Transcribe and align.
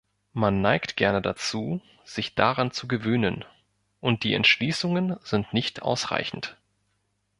Man 0.33 0.61
neigt 0.61 0.97
gerne 0.97 1.21
dazu, 1.21 1.79
sich 2.05 2.33
daran 2.33 2.71
zu 2.71 2.87
gewöhnen, 2.87 3.45
und 3.99 4.23
die 4.23 4.33
Entschließungen 4.33 5.15
sind 5.21 5.53
nicht 5.53 5.83
ausreichend. 5.83 6.57